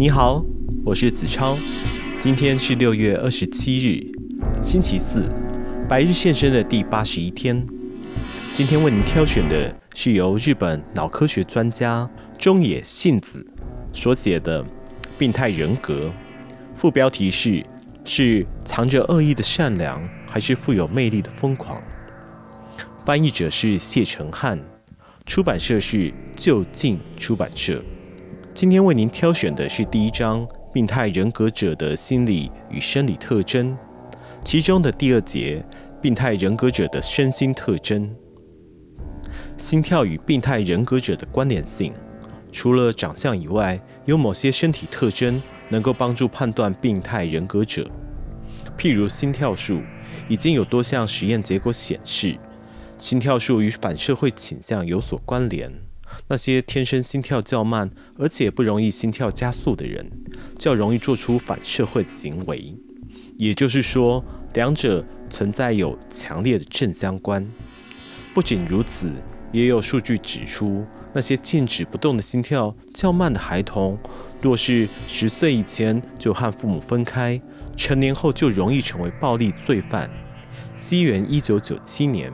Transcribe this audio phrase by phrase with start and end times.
[0.00, 0.44] 你好，
[0.84, 1.58] 我是子超。
[2.20, 4.00] 今天是六月二十七日，
[4.62, 5.28] 星期四，
[5.88, 7.66] 白日现身的第八十一天。
[8.52, 12.08] 今天为您挑选的是由日本脑科学专家
[12.38, 13.44] 中野信子
[13.92, 14.62] 所写的
[15.18, 16.06] 《病态人格》，
[16.76, 17.60] 副标题是：
[18.04, 21.82] 是藏着恶意的善良，还是富有魅力的疯狂？
[23.04, 24.60] 翻译者是谢成汉，
[25.26, 27.82] 出版社是就近出版社。
[28.60, 33.70] 今天为您挑选的是第一章《病态人格者的心理与生理特征》，
[34.44, 35.64] 其中的第二节
[36.00, 38.10] 《病态人格者的身心特征》。
[39.56, 41.94] 心跳与病态人格者的关联性，
[42.50, 47.88] 除了长相以外，有某些身体特征能够帮助判断病态人格者。
[48.76, 49.80] 譬如心跳数，
[50.28, 52.36] 已经有多项实验结果显示，
[52.96, 55.72] 心跳数与反社会倾向有所关联。
[56.28, 60.10] 那些天生心跳较慢，而且不容易心跳加速的人，
[60.58, 62.74] 较容易做出反社会行为。
[63.36, 67.48] 也就是说，两者存在有强烈的正相关。
[68.34, 69.12] 不仅如此，
[69.52, 73.98] 也有数据指出，那些静止不动的心跳较慢的孩童，
[74.42, 77.40] 若是十岁以前就和父母分开，
[77.76, 80.10] 成年后就容易成为暴力罪犯。
[80.74, 82.32] 西元一九九七年，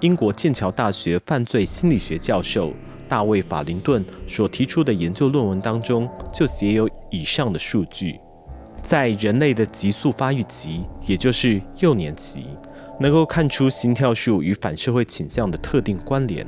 [0.00, 2.72] 英国剑桥大学犯罪心理学教授。
[3.10, 8.20] 大卫·法林顿所提出的研究论文当中，就写有以上的数据：
[8.84, 12.46] 在人类的急速发育期，也就是幼年期，
[13.00, 16.46] 能够看出心跳数与反社会倾向的特定关联。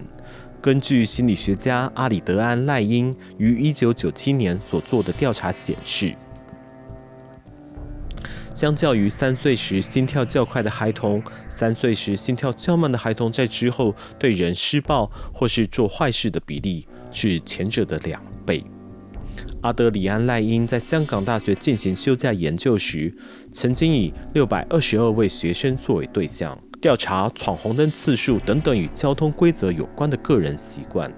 [0.60, 6.14] 根据心理学家阿里德安·赖因于1997年所做的调查显示，
[8.54, 18.62] 相较于三岁时心跳较快的孩童，三岁时心跳较慢的孩童在之后对人施暴或是做坏事的比例是前者的两倍。
[19.62, 23.14] 阿德里安·赖因在香港大学进行休假研究时，
[23.52, 31.10] 曾经以六百二十二位学生作为对象，调查闯红灯次数等等与交通规则有关的个人习惯，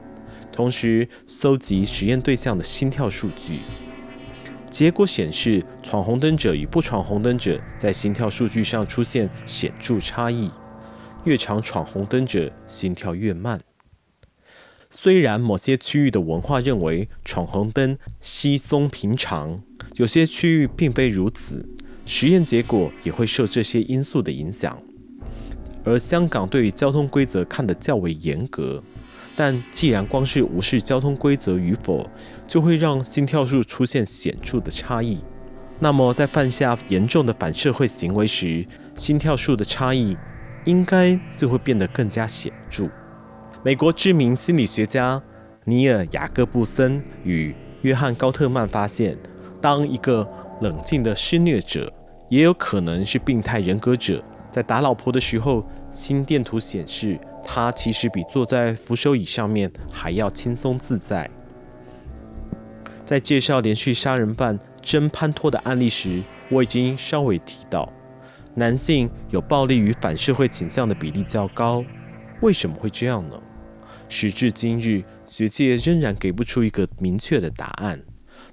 [0.53, 3.61] 同时搜集实验对象的心跳数据。
[4.75, 10.51] 结果显示，闯红灯者与不闯红灯者在心跳数据上出现显著差异。
[11.23, 13.61] 越常闯红灯者心跳越慢。
[14.91, 19.61] 虽然某些区域的文化认为闯红灯稀松平常，
[19.95, 21.65] 有些区域并非如此。
[22.05, 24.77] 实验结果也会受这些因素的影响。
[25.85, 28.83] 而香港对于交通规则看得较为严格。
[29.37, 32.09] 但既然光是无视交通规则与否，
[32.47, 35.19] 就会让心跳数出现显著的差异，
[35.81, 38.65] 那么在犯下严重的反社会行为时，
[38.95, 40.17] 心跳数的差异
[40.65, 42.89] 应该就会变得更加显著。
[43.65, 45.21] 美国知名心理学家
[45.65, 49.19] 尼尔·雅各布森与约翰·高特曼发现，
[49.61, 50.29] 当一个
[50.61, 51.93] 冷静的施虐者，
[52.29, 57.19] 也有可能是病态人格者，在打老婆的时候，心电图显示。
[57.45, 61.31] 他其实比坐在扶手椅上面还要轻松自在。
[63.05, 67.93] 在介绍连续杀人犯真潘托的案例时，我已经稍微提到，
[68.55, 71.85] 男性有暴力与反社会倾向的比例较高。
[72.41, 73.39] 为什么会这样呢？
[74.09, 78.03] 时至今日，学界仍然给不出一个明确的答案。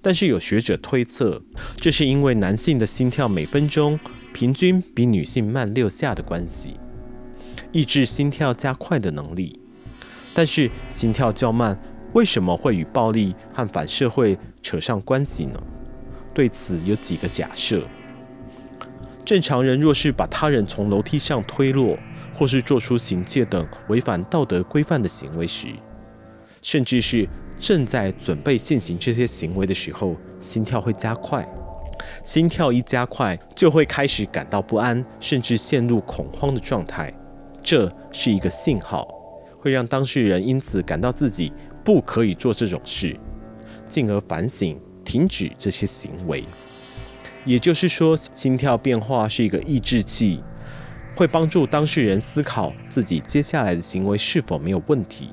[0.01, 1.41] 但是有学者推测，
[1.78, 4.00] 这是因为男性的心跳每分钟
[4.34, 6.80] 平均比女性慢六下的关系。
[7.71, 9.59] 抑制心跳加快的能力，
[10.33, 11.79] 但是心跳较慢
[12.13, 15.61] 为什么会与暴力和反社会扯上关系呢？
[16.33, 17.83] 对此有几个假设：
[19.23, 21.97] 正常人若是把他人从楼梯上推落，
[22.33, 25.67] 或是做出行窃等违反道德规范的行为时，
[26.61, 27.27] 甚至是
[27.59, 31.47] 正在准备进行这些行为的时候，心跳会加快。
[32.23, 37.13] 心跳一加快，就会开始感到不安，甚至陷入恐慌的状态。
[37.63, 39.07] 这是一个信号，
[39.59, 41.51] 会让当事人因此感到自己
[41.83, 43.18] 不可以做这种事，
[43.88, 46.44] 进而反省、停止这些行为。
[47.45, 50.44] 也就是说，心跳变化是一个抑制剂，
[51.15, 55.30] 会帮助当事人思考自己接下来的行为是否没有问题，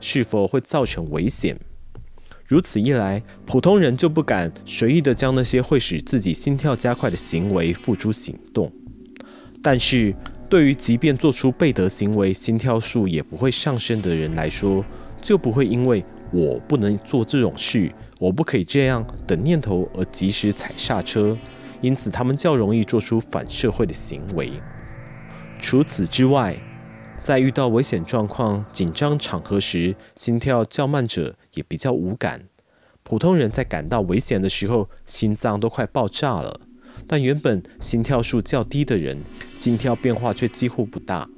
[0.00, 1.58] 是否会造成危险。
[2.46, 8.70] 如此一来，普通人就不敢随意地将那些会使自己心跳加快的行为付诸行动。
[9.62, 10.14] 但是，
[10.48, 14.84] 对于即便做出背德行为，心跳数也不会上升的人来说，
[15.20, 21.36] 就不会因为我不能做这种事，我不可以这样等念头而及时踩刹车，
[21.80, 24.52] 因此他们较容易做出反社会的行为。
[25.58, 26.56] 除此之外，
[27.22, 32.44] 在遇到危险状况、紧张场合时，心跳较慢者也比较无感，
[33.02, 36.60] 普通人在感到危险的时候，心脏都快爆炸了。
[37.06, 39.18] 但原本心跳数较低的人，
[39.54, 41.28] 心跳变化却几乎不大，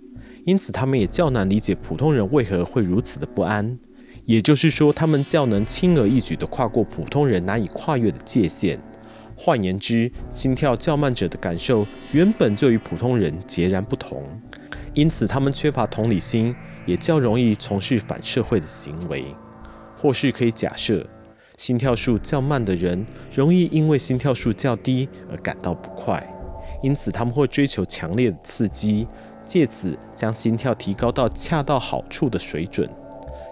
[0.45, 3.79] 因此他们也较难理解普通人为何会如此的不安。
[4.25, 8.79] 也就是说，他们较能轻而易举地跨过普通人难以跨越的界限。
[9.35, 14.23] 换言之，心跳较慢者的感受原本就与普通人截然不同，
[14.95, 16.55] 因此他们缺乏同理心，
[16.85, 19.25] 也较容易从事反社会的行为。
[19.97, 21.05] 或是可以假设。
[21.59, 26.25] 心跳数较慢的人容易因为心跳数较低而感到不快，
[26.85, 29.09] 因此他们会追求强烈的刺激，
[29.45, 32.89] 借此将心跳提高到恰到好处的水准。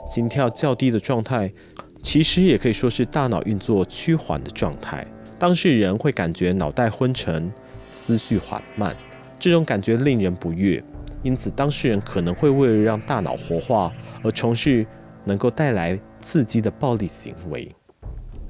[0.06, 1.52] 心跳较低的状态，
[2.00, 5.04] 其实也可以说是大脑运作趋缓的状态。
[5.36, 7.52] 当事人会感觉脑袋昏沉、
[7.90, 8.96] 思绪缓慢，
[9.36, 10.80] 这种感觉令人不悦，
[11.24, 13.92] 因此当事人可能会为了让大脑活化
[14.22, 14.86] 而从事
[15.24, 17.68] 能够带来刺激的暴力行为。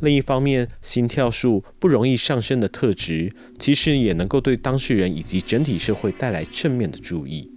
[0.00, 7.50] 另一方面，心跳数不容易上升的特质，其实也能够对当事人以及整体社会带来正面的注意。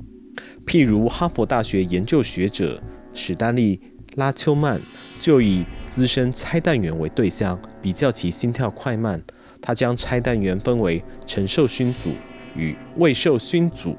[0.65, 2.81] 譬如，哈佛大学研究学者
[3.13, 3.77] 史丹利·
[4.15, 4.80] 拉丘曼
[5.19, 9.21] 就以资深拆弹员为对象，比较其心跳快慢。
[9.62, 12.12] 他将拆弹员分为曾受勋组
[12.56, 13.97] 与未受勋组，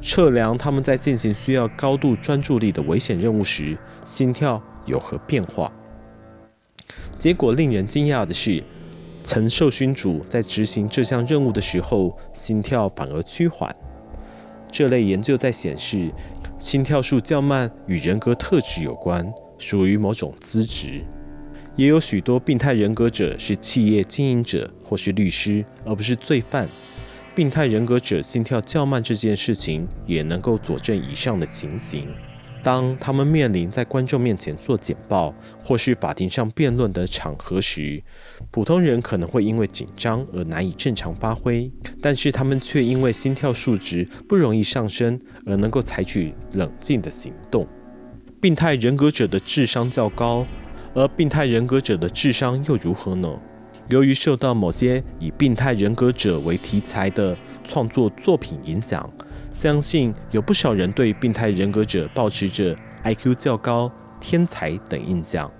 [0.00, 5.70] 测量他们在进行需要高度专注力的危险任务时，心跳有何变化。
[7.18, 8.62] 结果令人惊讶的是，
[9.24, 13.74] 曾受勋主在执行这项任务的时候，心跳反而趋缓。
[14.70, 16.12] 这类研究在显示，
[16.58, 21.04] 心跳数较慢与人格特质有关，属于某种资质。
[21.74, 26.68] 也有许多病态人格者是企业经营者或是律师，而不是罪犯。
[27.34, 32.08] 病态人格者心跳较慢这件事情，也能够佐证以上的情形。
[32.62, 38.02] 当他们面临在观众面前做简报，或是法庭上辩论的场合时，
[38.50, 41.70] 普通人可能会因为紧张而难以正常发挥，
[42.02, 47.66] 但是他们却因为心跳数值不容易上升而能够采取冷静的行动。
[48.40, 50.46] 病态人格者的智商较高，
[50.94, 53.38] 而病态人格者的智商又如何呢？
[53.88, 57.34] 由于受到某些以病态人格者为题材的
[57.64, 59.10] 创作作品影响。
[59.58, 63.90] 相信有不少人对病态人格者抱持着 IQ 较高、
[64.20, 65.50] 天才等印象，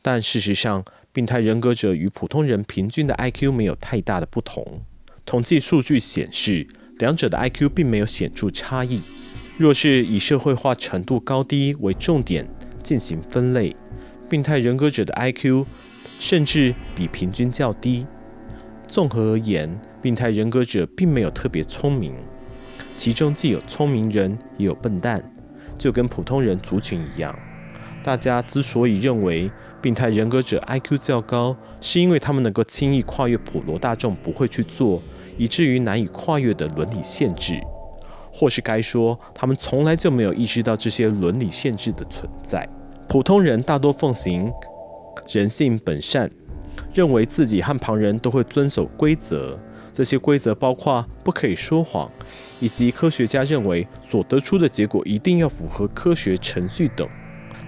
[0.00, 0.82] 但事实上，
[1.12, 4.80] 病态人格者与普通人平均的 IQ 没有太大的不同。
[5.26, 6.66] 统计数据显示，
[6.96, 9.02] 两者的 IQ 并没有显著差异。
[9.58, 12.48] 若是以社会化程度高低为重点
[12.82, 13.76] 进行分类，
[14.30, 15.66] 病态人格者的 IQ
[16.18, 18.06] 甚至比平均较低。
[18.88, 22.14] 综合而言，病态人格者并没有特别聪明。
[22.98, 25.22] 其中既有聪明人，也有笨蛋，
[25.78, 27.32] 就跟普通人族群一样。
[28.02, 29.48] 大家之所以认为
[29.80, 35.00] 病态人格者 IQ 较高，是因为他们能够轻易跨越普罗大众不会去做，
[35.36, 37.60] 以至于难以跨越的伦理限制，
[38.32, 42.68] 或是该说，他们从来就没有意识到这些伦理限制的存在。
[43.08, 44.52] 普通人大多奉行
[45.28, 46.28] 人性本善，
[46.92, 49.56] 认为自己和旁人都会遵守规则。
[49.98, 52.08] 这些规则包括不可以说谎，
[52.60, 57.08] 以及科学家认为所得出的结果一定要符合科学程序等。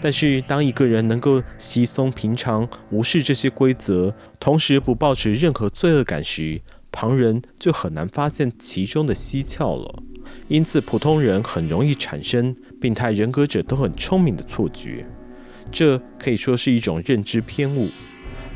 [0.01, 6.61] 但是，当一个人能够稀松平常无视这些规则，同时不抱持任何罪恶感时，
[6.93, 10.01] 旁人就很难发现其中的蹊跷了。
[10.47, 15.05] 因此，普通人很容易产生病态人格者都很聪明的错觉，
[15.73, 17.89] 这可以说是一种认知偏误。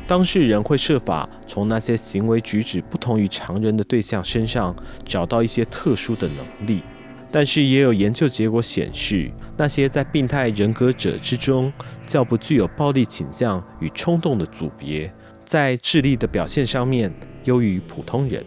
[0.07, 6.83] 当事人会设法从那些行为举止不同于常人的对象身上找到一些特殊的能力，
[7.31, 11.73] 但是也有研究结果显示，那些在病态人格者之中
[12.05, 15.11] 较不具有暴力倾向与冲动的组别，
[15.43, 17.11] 在智力的表现上面
[17.45, 18.45] 优于普通人。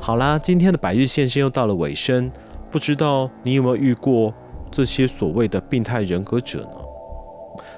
[0.00, 2.28] 好啦，今天的百日线声又到了尾声，
[2.68, 4.34] 不知道你有没有遇过
[4.72, 6.70] 这些所谓的病态人格者呢？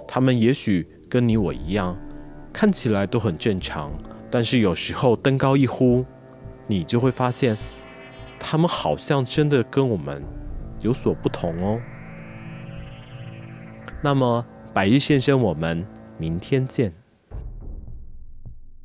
[0.07, 0.87] 他们也许。
[1.09, 1.97] 跟你我一样，
[2.53, 3.91] 看起来都很正常，
[4.31, 6.05] 但是有时候登高一呼，
[6.67, 7.57] 你就会发现，
[8.39, 10.23] 他们好像真的跟我们
[10.83, 11.81] 有所不同哦。
[14.03, 15.87] 那么，百日先生，我们
[16.19, 16.93] 明天见。